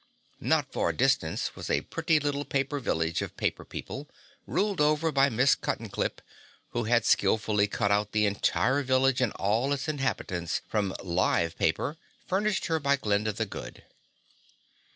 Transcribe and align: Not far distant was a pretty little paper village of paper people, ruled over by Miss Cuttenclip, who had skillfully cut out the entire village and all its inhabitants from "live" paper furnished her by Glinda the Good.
Not 0.39 0.73
far 0.73 0.93
distant 0.93 1.51
was 1.53 1.69
a 1.69 1.81
pretty 1.81 2.19
little 2.19 2.43
paper 2.43 2.79
village 2.79 3.21
of 3.21 3.37
paper 3.37 3.63
people, 3.63 4.09
ruled 4.47 4.81
over 4.81 5.11
by 5.11 5.29
Miss 5.29 5.53
Cuttenclip, 5.55 6.21
who 6.69 6.85
had 6.85 7.05
skillfully 7.05 7.67
cut 7.67 7.91
out 7.91 8.11
the 8.11 8.25
entire 8.25 8.81
village 8.81 9.21
and 9.21 9.31
all 9.33 9.71
its 9.73 9.87
inhabitants 9.87 10.63
from 10.67 10.95
"live" 11.03 11.55
paper 11.55 11.97
furnished 12.25 12.65
her 12.65 12.79
by 12.79 12.95
Glinda 12.95 13.31
the 13.31 13.45
Good. 13.45 13.83